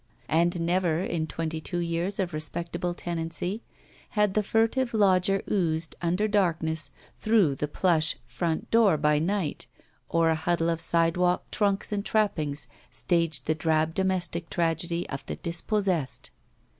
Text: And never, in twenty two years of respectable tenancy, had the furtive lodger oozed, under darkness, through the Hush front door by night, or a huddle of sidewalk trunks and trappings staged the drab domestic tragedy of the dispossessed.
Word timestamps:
And 0.29 0.61
never, 0.61 1.01
in 1.03 1.27
twenty 1.27 1.61
two 1.61 1.77
years 1.77 2.17
of 2.17 2.33
respectable 2.33 2.95
tenancy, 2.95 3.61
had 4.17 4.33
the 4.33 4.41
furtive 4.41 4.95
lodger 4.95 5.43
oozed, 5.47 5.95
under 6.01 6.27
darkness, 6.27 6.89
through 7.19 7.53
the 7.53 7.69
Hush 7.71 8.15
front 8.25 8.71
door 8.71 8.97
by 8.97 9.19
night, 9.19 9.67
or 10.09 10.31
a 10.31 10.33
huddle 10.35 10.71
of 10.71 10.81
sidewalk 10.81 11.43
trunks 11.51 11.91
and 11.91 12.03
trappings 12.03 12.67
staged 12.89 13.45
the 13.45 13.53
drab 13.53 13.93
domestic 13.93 14.49
tragedy 14.49 15.07
of 15.09 15.23
the 15.27 15.35
dispossessed. 15.35 16.31